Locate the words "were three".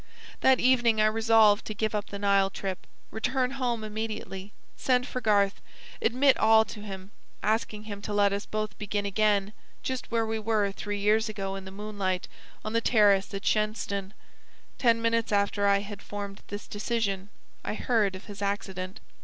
10.39-10.97